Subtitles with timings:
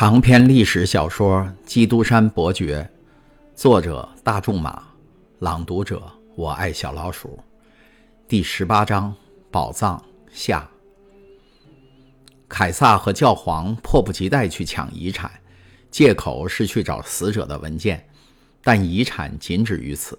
[0.00, 2.88] 长篇历史小说《基督山伯爵》，
[3.54, 4.82] 作者大仲马，
[5.40, 6.02] 朗读者
[6.34, 7.38] 我爱小老鼠。
[8.26, 9.14] 第十八章：
[9.50, 10.02] 宝藏
[10.32, 10.66] 下。
[12.48, 15.30] 凯撒和教皇迫不及待去抢遗产，
[15.90, 18.02] 借口是去找死者的文件，
[18.64, 20.18] 但遗产仅止于此。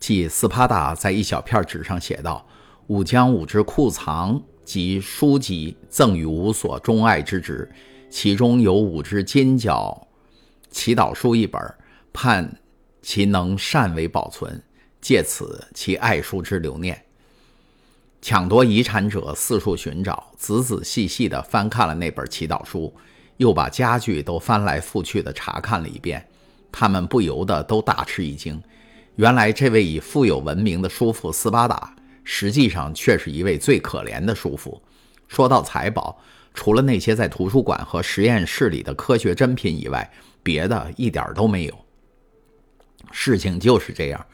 [0.00, 2.44] 即斯帕达在一小片纸上写道
[2.90, 7.70] ：“吾将吾之库藏及书籍赠与吾所钟爱之职。”
[8.12, 10.06] 其中有五只金角
[10.70, 11.58] 祈祷书一本，
[12.12, 12.60] 盼
[13.00, 14.62] 其能善为保存，
[15.00, 17.02] 借此其爱书之留念。
[18.20, 22.94] 抢夺遗产者四处寻找，仔仔细细地翻看了那本祈祷书，
[23.38, 26.28] 又把家具都翻来覆去地查看了一遍。
[26.70, 28.62] 他们不由得都大吃一惊，
[29.16, 34.82] 原来这位以富有闻名的叔父斯巴达，实际上却是一位最可怜的叔父。
[35.28, 36.20] 说到财宝。
[36.54, 40.10] 除了那些在图书馆和实验室里的科学珍品以外，
[40.42, 41.84] 别的一点都没有。
[43.10, 44.26] 事情就是这样，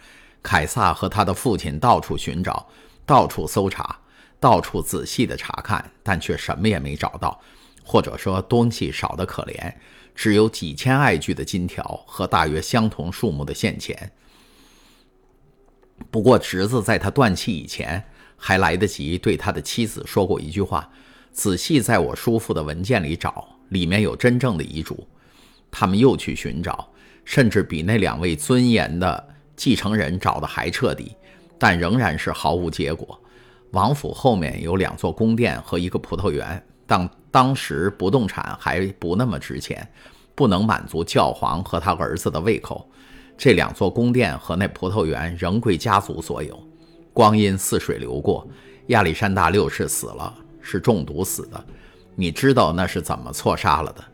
[0.43, 2.69] 凯撒和他的父亲到处寻找，
[3.07, 3.99] 到处搜查，
[4.41, 7.41] 到处仔细的查看，但却什么也没找到，
[7.85, 9.73] 或者说东西少得可怜，
[10.15, 14.11] 只有几千艾具的金条和大约相同数目的现钱。
[16.11, 18.05] 不过侄子在他断气以前，
[18.37, 20.89] 还来得及对他的妻子说过一句话。
[21.39, 25.07] 仔细在我叔父的文件里找，里面有真正的遗嘱。
[25.71, 26.91] 他们又去寻找，
[27.25, 31.15] 甚至比那两位尊严的继承人找的还彻底，
[31.57, 33.17] 但仍然是毫无结果。
[33.71, 39.89] 王府后面有两座宫殿和一个葡萄园，但当时不动产还不那么值钱，
[40.35, 42.91] 不能满足教皇和他儿子的胃口。
[43.37, 46.61] 这两座宫殿和那葡萄园仍归家族所有。
[47.13, 48.45] 光阴似水流过，
[48.89, 50.35] 亚历山大六世死了。
[50.71, 51.65] 是中毒死的，
[52.15, 54.05] 你知道那是怎么错杀了的？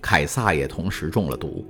[0.00, 1.66] 凯撒也同时中了毒，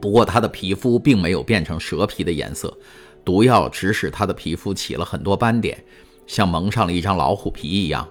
[0.00, 2.76] 不过他的皮肤并没有变成蛇皮的颜色，
[3.24, 5.78] 毒药只使他的皮肤起了很多斑点，
[6.26, 8.08] 像蒙上了一张老虎皮一样。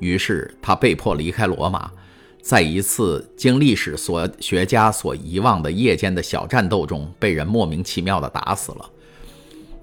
[0.00, 1.90] 于是他被迫离开罗马，
[2.42, 8.90] 在一次经历史所学家所遗忘的夜间的小战斗中，被人莫名其妙地打死了。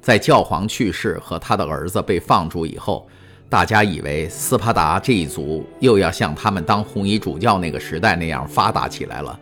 [0.01, 3.07] 在教皇去世和他的儿子被放逐以后。
[3.53, 9.39] 大家以为斯帕达这一族又要像他们当红衣主教那个时代那样发达起来了，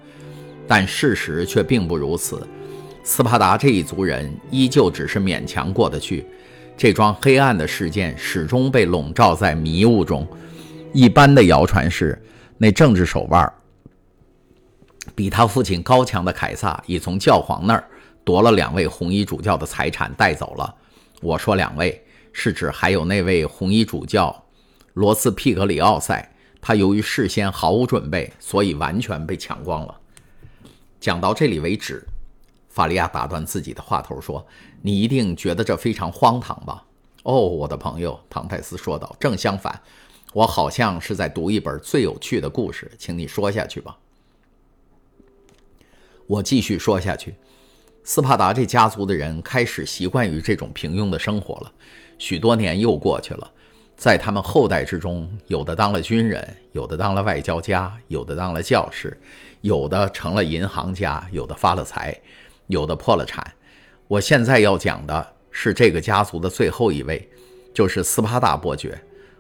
[0.68, 2.46] 但事实却并不如此。
[3.06, 6.26] 斯帕达这一族人依旧只是勉强过得去。
[6.76, 10.28] 这桩黑暗的事件始终被笼罩在迷雾中。
[10.92, 12.22] 一般的谣传是，
[12.58, 13.50] 那政治手腕
[15.16, 17.84] 比他父亲高强的凯撒已从教皇那儿
[18.26, 20.76] 夺了两位红衣主教的财产带走了。
[21.22, 22.04] 我说两位。
[22.34, 24.46] 是指还有那位红衣主教
[24.94, 30.00] 罗斯皮格里奥塞，他由于事先毫无准备，所以完全被抢光了。
[31.00, 32.04] 讲到这里为止，
[32.70, 34.46] 法利亚打断自己的话头说
[34.82, 36.86] ：“你一定觉得这非常荒唐吧
[37.24, 39.82] ？”“哦，我的朋友。”唐泰斯说道，“正相反，
[40.34, 43.98] 我好像是在读一本最有趣的故事，请你说下去吧。”
[46.28, 47.36] 我继续说下去。
[48.04, 51.72] 斯帕达这家族的人开始习惯于这种平庸的生活了。
[52.22, 53.52] 许多年又过去了，
[53.98, 59.20] 在他们后代之中，有的当了军人，有的当了外交家，有的当了教师，
[59.62, 62.16] 有的成了银行家，有的发了财，
[62.68, 63.52] 有的破了产。
[64.08, 67.28] 我现在要讲的是这个家族的最后一位，
[67.74, 68.96] 就是斯巴达伯爵。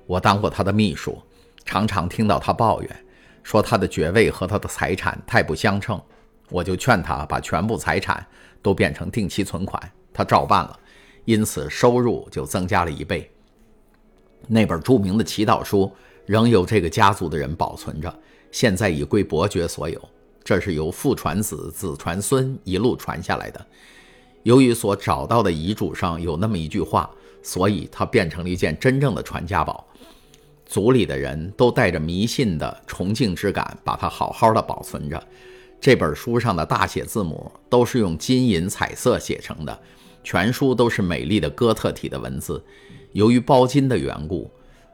[0.07, 1.21] 我当过他的秘书，
[1.63, 3.05] 常常听到他抱怨，
[3.43, 6.01] 说他的爵位和他的财产太不相称。
[6.49, 8.25] 我就劝他把全部财产
[8.59, 9.79] 都变成定期存款，
[10.11, 10.79] 他照办了。
[11.25, 13.29] 因此，收入就增加了一倍。
[14.47, 15.91] 那本著名的祈祷书
[16.25, 18.13] 仍由这个家族的人保存着，
[18.51, 20.01] 现在已归伯爵所有。
[20.43, 23.65] 这是由父传子、子传孙一路传下来的。
[24.43, 27.09] 由于所找到的遗嘱上有那么一句话，
[27.43, 29.85] 所以它变成了一件真正的传家宝。
[30.65, 35.23] 族里的人都带着迷信的崇敬之感，把它好好的保存着。
[35.79, 39.79] 这本书上的大写字母都是用金银彩色写成的。
[40.23, 42.63] 全书都是美丽的哥特体的文字，
[43.11, 44.49] 由于包金的缘故，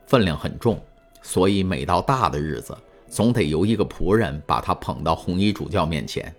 [0.06, 0.82] 分量很重，
[1.22, 2.76] 所以每到大的日子，
[3.10, 6.34] 总得由一个仆人把它捧到红衣主教面前。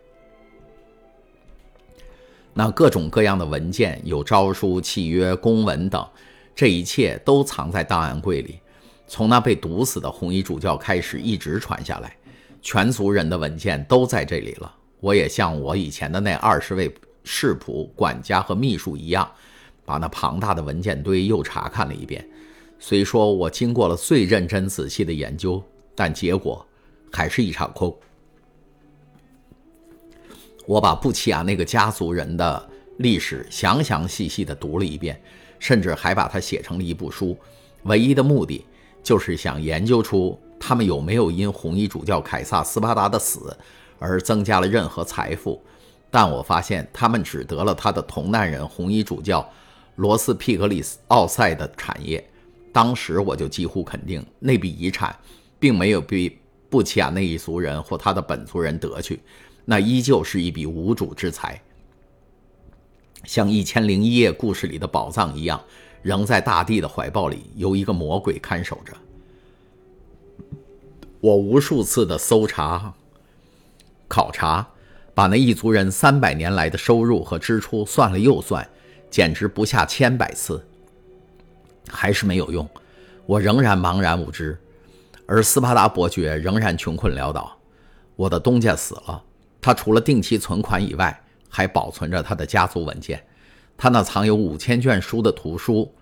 [2.55, 6.05] 那各种各样的文件，有诏书、契约、公文等，
[6.57, 8.59] 这一切都藏在档案柜里。
[9.07, 12.17] 从那被毒死的红衣主教开始，一直传下来，
[12.63, 14.75] 全族人的文件都在这里了。
[15.01, 16.93] 我也像我以前的那二十位。
[17.31, 19.31] 侍仆、管家和秘书一样，
[19.85, 22.27] 把那庞大的文件堆又查看了一遍。
[22.79, 25.63] 虽说我经过了最认真仔细的研究，
[25.95, 26.67] 但结果
[27.13, 27.95] 还是一场空。
[30.65, 35.21] 我把布奇亚那个家族人的历史详详细细地读了一遍，
[35.59, 37.37] 甚至还把它写成了一部书。
[37.83, 38.65] 唯一的目的
[39.03, 43.55] 就是想研究出他们有没有因红衣主教凯撒·斯巴达的死
[43.99, 45.63] 而增加了任何财富。
[46.11, 49.49] 但我发现他们只得了他的同难人红衣主教
[49.97, 52.27] 罗斯皮格里斯奥塞的产业。
[52.73, 55.15] 当时我就几乎肯定，那笔遗产
[55.59, 56.39] 并没有被
[56.71, 59.21] 布奇亚那一族人或他的本族人得去。
[59.65, 61.61] 那依旧是一笔无主之财，
[63.25, 65.61] 像《一千零一夜》故事里的宝藏一样，
[66.03, 68.93] 仍在大地的怀抱里，由一个魔鬼看守着。
[71.21, 72.95] 我无数次的搜查、
[74.07, 74.67] 考察，
[75.19, 78.65] 把那一族人三百年来的收入和支出算了又算，
[79.11, 80.65] 简直不下千百次，
[81.89, 82.65] 还是没有用。
[83.27, 84.57] 我仍然茫然无知，
[85.27, 87.59] 而斯巴达伯爵仍然穷困潦倒。
[88.15, 89.21] 我的东家死了。
[89.61, 93.21] 他除了定期存款以外，还保存着他的家族文件。
[93.77, 95.93] 他那藏有五千卷书的图书，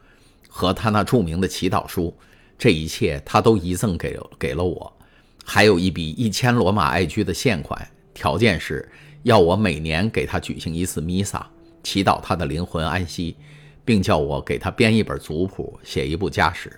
[0.47, 2.15] 和他那著名的祈祷书，
[2.59, 4.93] 这一切他都遗赠给给了我。
[5.43, 8.89] 还有一笔一千罗马爱居的现款，条件是
[9.25, 11.47] 要我每年给他举行一次弥撒，
[11.83, 13.37] 祈祷他的灵魂安息，
[13.85, 16.73] 并叫我给他编一本族谱，写一部家史。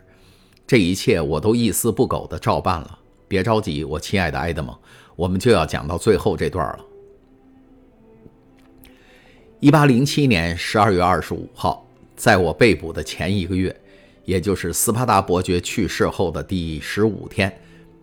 [0.67, 2.99] 这一切我都一丝不苟地照办了。
[3.29, 4.76] 别着急，我亲爱的埃德蒙。
[5.14, 6.85] 我们就要讲到最后这段了。
[9.61, 11.87] 一八零七年十二月二十五号，
[12.17, 13.75] 在我被捕的前一个月，
[14.25, 17.52] 也就是斯巴达伯爵去世后的第十五天，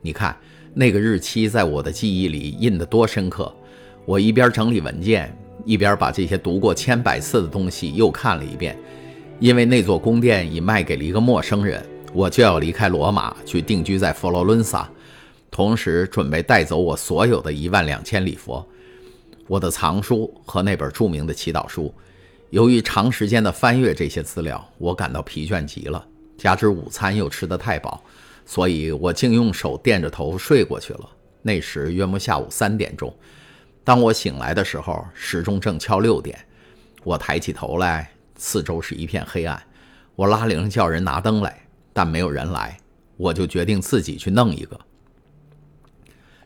[0.02, 0.38] 你看
[0.78, 3.52] 那个日期在我的记忆里印得多深刻。
[4.06, 5.34] 我一边整理文件，
[5.64, 8.78] 一边把这些读过千百次的东西又看了一遍。
[9.40, 11.82] 因为那座宫殿已卖给了一个陌生人，
[12.14, 14.90] 我就要离开罗马去定居在佛罗伦萨。
[15.50, 18.68] 同时准备带走我所有的一万两千里佛，
[19.48, 21.94] 我的藏书和那本著名的祈祷书。
[22.50, 26.06] 由于长时间的翻阅这些资料，我感到疲倦极了，
[26.38, 28.04] 加之午餐又吃得太饱，
[28.46, 31.10] 所以我竟用手垫着头睡过去了。
[31.42, 33.14] 那时约莫下午三点钟，
[33.84, 36.38] 当我醒来的时候，时钟正敲六点。
[37.04, 39.62] 我抬起头来，四周是一片黑暗。
[40.16, 42.78] 我拉铃叫人拿灯来，但没有人来，
[43.18, 44.80] 我就决定自己去弄一个。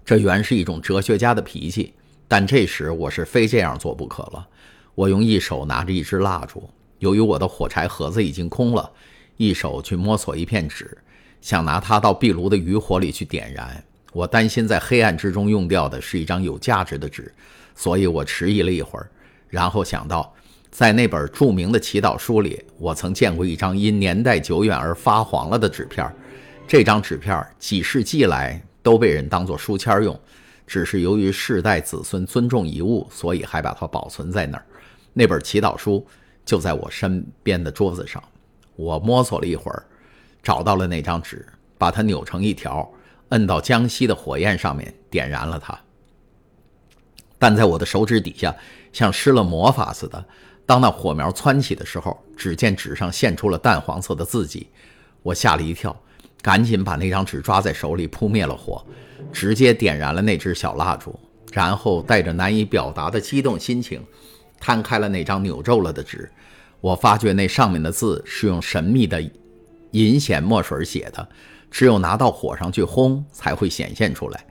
[0.03, 1.93] 这原是一种哲学家的脾气，
[2.27, 4.47] 但这时我是非这样做不可了。
[4.95, 8.91] 我用一手拿着一支蜡烛，由于我的火柴盒子已经空了，
[9.37, 10.97] 一手去摸索一片纸，
[11.41, 13.83] 想拿它到壁炉的余火里去点燃。
[14.13, 17.33] 我担心在黑暗之中用掉的是一张有价值的纸，
[17.75, 19.09] 所以我迟疑了一会儿，
[19.47, 20.33] 然后想到，
[20.71, 26.11] 在那本著名的祈祷书里，我曾见过一张因年代久远而发黄了的纸片。
[26.67, 28.61] 这张纸片几世纪来。
[28.81, 30.17] 都被人当作书签用，
[30.65, 34.65] 只是由于世代子孙尊重遗物，所以还把它保存在那儿。
[35.11, 36.03] 那本祈祷书
[36.45, 38.23] 就在我身边的桌子上。
[38.77, 39.85] 我摸索了一会儿，
[40.43, 41.45] 找到了那张纸，
[41.77, 42.89] 把它扭成一条，
[43.29, 45.77] 摁到江西的火焰上面，点燃了它。
[47.37, 48.55] 但在我的手指底下，
[48.91, 50.25] 像施了魔法似的，
[50.65, 54.67] 当那火苗窜起的时候，只见纸上现出了淡黄色的字迹。
[55.23, 55.95] 我吓了一跳。
[56.41, 58.81] 赶紧把那张纸抓在手里，扑灭了火，
[59.29, 61.19] 直接点燃了那支小蜡烛，
[61.51, 64.01] 然后带着难以表达的激动心情，
[64.57, 66.31] 摊开了那张扭皱了的纸。
[66.79, 69.21] 我发觉那上面的字是用神秘的
[69.91, 71.27] 银显墨水写的，
[71.71, 74.45] 只有拿到火上去烘才会显现出来。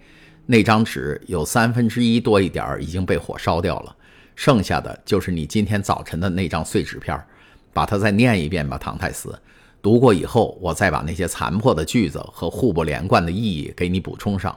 [0.46, 3.96] 那张纸有三分之一多一点已经被火烧掉了，
[4.34, 7.22] 剩下的就是你今天早晨的那张碎纸片。
[7.70, 9.38] 把它再念一遍吧，唐泰斯。
[9.80, 14.56] 读过以后，我再把那些残破的句子和互不连贯的意义给你补充上。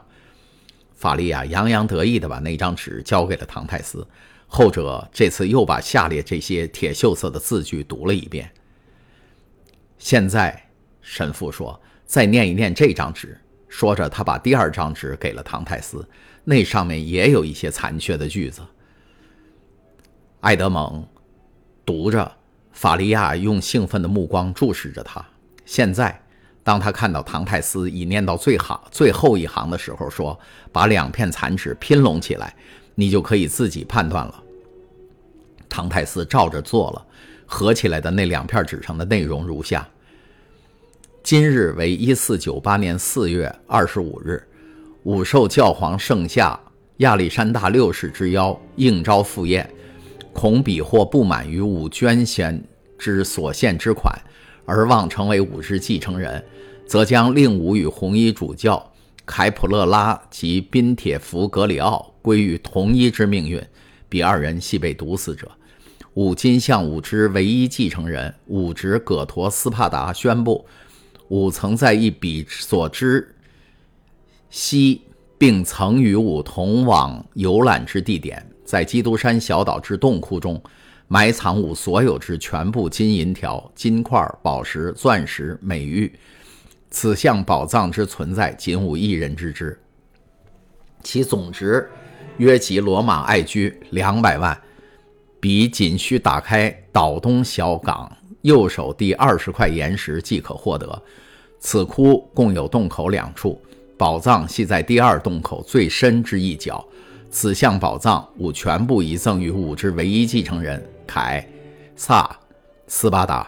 [0.95, 4.07] 法利亚洋洋得意地把那张纸交给了唐泰斯，
[4.47, 8.49] 后者这次又把下列这些铁锈色的字句读了一遍。
[9.99, 10.70] 现在，
[11.01, 16.07] 神父说：“再念一念这张纸。”说着，他把第二张纸给了唐泰斯，
[16.43, 18.61] 那上面也有一些残缺的句子。
[20.39, 21.07] 艾德蒙
[21.85, 22.31] 读着。
[22.73, 25.23] 法利亚用兴奋的目光注视着他。
[25.65, 26.19] 现在，
[26.63, 30.39] 当他看到唐泰斯已念到最好最后一行的时候，说
[30.71, 32.55] ：“把两片残纸拼拢起来，
[32.95, 34.41] 你就可以自己判断了。”
[35.67, 37.05] 唐泰斯照着做了，
[37.45, 39.87] 合起来的那两片纸上的内容如下：
[41.23, 44.43] 今日为一四九八年四月二十五日，
[45.03, 46.59] 武受教皇圣下
[46.97, 49.69] 亚历山大六世之邀，应召赴宴。
[50.33, 52.61] 恐彼或不满于吾捐献
[52.97, 54.13] 之所献之款，
[54.65, 56.43] 而望成为吾之继承人，
[56.87, 58.91] 则将令吾与红衣主教
[59.25, 63.61] 凯普勒拉及宾铁弗格里奥归于同一之命运，
[64.09, 65.49] 彼二人系被毒死者。
[66.15, 70.65] 武金向武之唯一继承人武侄葛陀斯帕达宣布，
[71.31, 73.33] 吾曾在一笔所知
[74.49, 75.01] 悉，
[75.37, 80.61] 并曾与吾同往游览之地点，在基督山小岛之洞窟中
[81.07, 86.13] 埋藏吾所有之全部金银条、金块、宝石、钻石、美玉。
[86.89, 89.79] 此项宝藏之存在，仅吾一人知之。
[91.01, 91.89] 其总值
[92.39, 94.61] 约及罗马爱居两百万。
[95.39, 98.11] 彼仅需打开岛东小港
[98.41, 101.01] 右手第二十块岩石即可获得。
[101.59, 103.61] 此窟共有洞口两处，
[103.97, 106.83] 宝藏系在第二洞口最深之一角。
[107.29, 111.47] 此项宝藏吾全部遗赠于吾之唯一继承人凯
[111.95, 112.29] 撒
[112.87, 113.47] 斯巴达。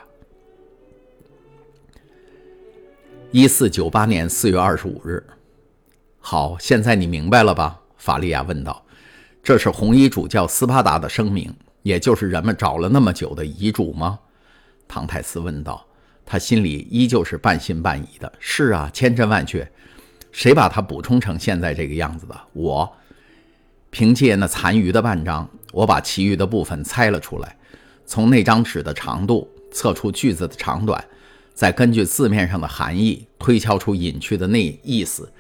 [3.32, 5.22] 一四九八年四月二十五日。
[6.20, 7.80] 好，现在你明白了吧？
[7.98, 8.86] 法利亚问道。
[9.42, 11.54] 这是红衣主教斯巴达的声明。
[11.82, 14.18] 也就是人们找了那么久的遗嘱吗？
[14.88, 15.86] 唐泰斯问道。
[16.26, 18.32] 他心里依旧是半信半疑的。
[18.40, 19.70] 是啊，千真万确。
[20.32, 22.40] 谁把它补充成现在这个样子的？
[22.54, 22.92] 我。
[23.90, 27.56] 凭借那残余的半张，我把其余的部分猜了出来。
[28.06, 31.04] 从那张纸的长度测出句子的长短，
[31.54, 35.32] 再根据字面上的含义推敲出隐去的那意思，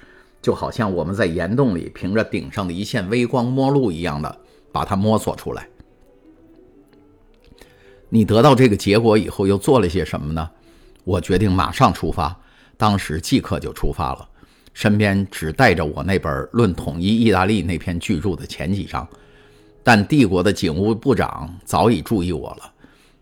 [0.41, 4.37] 就好像我们在岩洞里凭着顶上的一线微光摸路一样的，
[4.71, 5.67] 把它摸索出来。
[8.13, 10.47] 你得到这个结果以后又做了些什么呢？
[11.03, 12.39] 我决定马上出发，
[12.77, 14.29] 当时即刻就出发了，
[14.71, 19.07] 身边只带着我那本《论统一意大利》那篇巨著的前几章。
[19.81, 22.71] 但帝国的警务部长早已注意我了，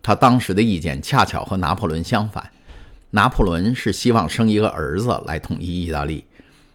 [0.04, 2.52] 他当时的意见恰巧和拿破仑相反。
[3.12, 6.26] 拿破仑是希望生一个儿子来统一意大利，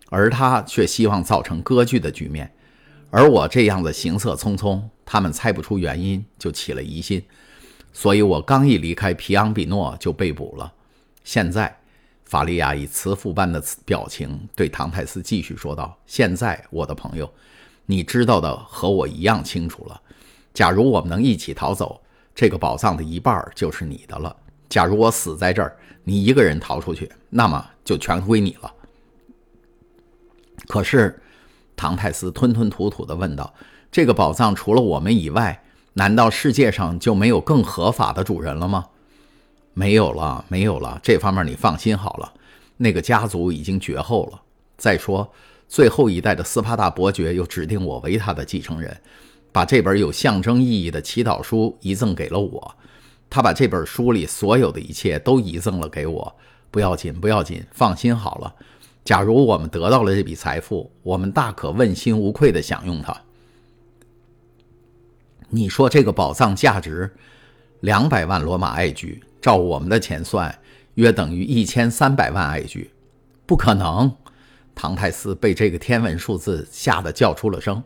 [0.08, 2.50] 而他却希望造成割据的局面。
[3.10, 7.22] 而我这样的行色匆匆，他们猜不出原因，就起了疑心。
[7.96, 10.70] 所以我刚一离开皮昂比诺就被捕了。
[11.24, 11.74] 现在，
[12.26, 17.32] 法利亚以慈父般的表情对唐泰斯继续说道：“现在，我的朋友，
[17.86, 19.98] 你知道的和我一样清楚了。
[20.52, 21.98] 假如我们能一起逃走，
[22.34, 24.36] 这个宝藏的一半就是你的了。
[24.68, 25.74] 假如我死在这儿，
[26.04, 28.70] 你一个人逃出去，那么就全归你了。”
[30.68, 31.18] 可是，
[31.74, 33.54] 唐泰斯吞吞吐吐地问道
[33.90, 35.58] ：“这个宝藏除了我们以外？”
[35.98, 38.84] 难道世界上就没有更合法的主人了吗？
[39.72, 41.00] 没有了，没有了。
[41.02, 42.30] 这方面你放心好了，
[42.76, 44.42] 那个家族已经绝后了。
[44.76, 45.32] 再说，
[45.66, 48.94] 最后一代的斯巴达伯爵又指定我为他的继承人，
[49.50, 52.74] 把这本有象征意义的祈祷书遗赠给了我。
[53.30, 56.36] 他把这本书里所有的一切都遗赠了给我。
[56.70, 58.54] 不要紧，不要紧，放心好了。
[59.02, 63.16] 假如我们得到了这笔财富，我们大可问心无愧地享用它。
[65.48, 67.08] 你说这个宝藏价值
[67.80, 70.52] 两百万罗马爱居，照我们的钱算，
[70.94, 72.90] 约等于一千三百万爱居。
[73.46, 74.12] 不可能！
[74.74, 77.82] 唐泰斯被这个天文数字吓得叫出了声。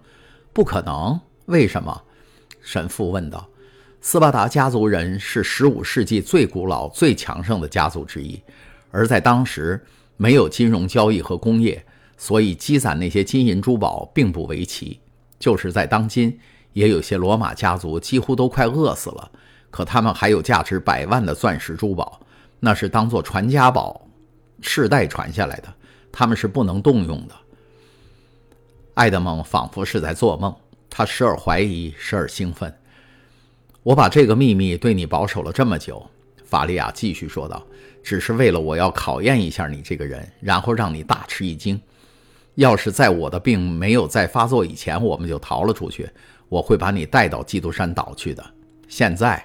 [0.55, 1.21] 不可能？
[1.47, 2.03] 为什么？
[2.63, 3.47] 神父问道。
[4.01, 8.41] 斯巴达家族人是十五世纪最古老、最强盛的家族之一，
[8.91, 9.79] 而在当时
[10.17, 11.85] 没有金融交易和工业，
[12.17, 14.99] 所以积攒那些金银珠宝并不为奇。
[15.39, 16.39] 就是在当今。
[16.73, 19.31] 也有些罗马家族几乎都快饿死了，
[19.71, 22.21] 可他们还有价值百万的钻石珠宝，
[22.59, 24.01] 那是当做传家宝，
[24.61, 25.75] 世代传下来的，
[26.13, 27.35] 他们是不能动用的。
[28.95, 30.55] 爱德蒙仿佛是在做梦，
[30.89, 32.73] 他时而怀疑，时而兴奋。
[33.83, 36.05] 我把这个秘密对你保守了这么久，
[36.45, 37.63] 法利亚继续说道，
[38.03, 41.81] 只是为了我要考验一下你这个人，然后让你大吃一惊。
[42.57, 46.11] 要是在我的病没有再发作以前，我们就逃了出去。
[46.51, 48.45] 我会把你带到基督山岛去的。
[48.89, 49.43] 现在，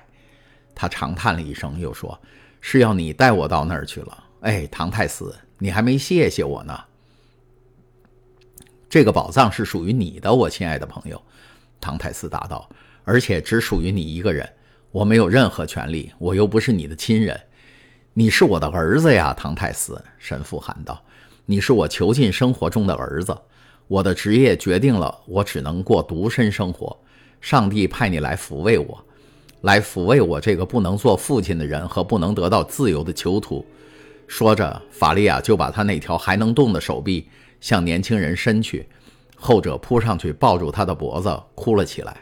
[0.74, 2.19] 他长叹了一声，又说
[2.59, 6.77] ：“是要你带我到那儿去了。”哎，唐太斯，你还没谢谢我呢。
[8.89, 11.21] 这个宝藏是属于你的，我亲爱的朋友。”
[11.79, 12.67] 唐太斯答道
[13.05, 14.51] ，“而且只属于你一个人，
[14.91, 17.39] 我没有任何权利，我又不是你的亲人。
[18.13, 21.03] 你是我的儿子呀，唐太斯。”神父喊道
[21.45, 23.38] ，“你是我囚禁生活中的儿子。”
[23.88, 26.98] 我的职业决定了我只能过独身生活。
[27.42, 29.06] 上帝派你来抚慰我，
[29.62, 33.63] 来抚慰我这个不能做父亲的人和不能得到自由的囚徒。
[34.27, 37.27] 说着，法利亚就把他那条还能动的手臂
[37.62, 38.88] 向年轻人伸去，
[39.36, 42.18] 后者扑上去抱住他的脖子，哭了起来。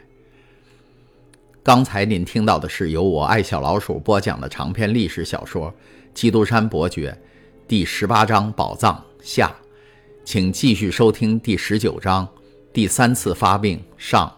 [1.62, 5.70] 刚才您听到的是由我爱小老鼠播讲的长篇历史小说
[6.12, 7.10] 《基督山伯爵》
[7.66, 9.63] 第十八章“宝藏”下。
[10.24, 12.26] 请继续收听第十九章，
[12.72, 14.32] 第三次发病上。